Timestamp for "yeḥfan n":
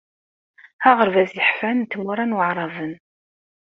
1.35-1.85